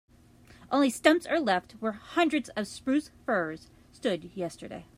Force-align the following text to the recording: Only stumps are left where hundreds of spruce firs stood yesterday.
Only 0.71 0.89
stumps 0.89 1.27
are 1.27 1.39
left 1.39 1.73
where 1.73 1.91
hundreds 1.91 2.49
of 2.49 2.65
spruce 2.67 3.11
firs 3.23 3.67
stood 3.91 4.31
yesterday. 4.35 4.87